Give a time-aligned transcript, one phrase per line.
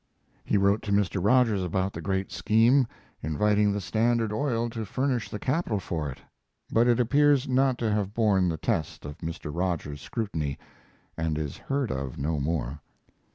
[0.43, 1.23] He wrote to Mr.
[1.23, 2.87] Rogers about the great scheme,
[3.21, 6.19] inviting the Standard Oil to furnish the capital for it
[6.71, 9.51] but it appears not to have borne the test of Mr.
[9.55, 10.57] Rogers's scrutiny,
[11.15, 12.79] and is heard of no more.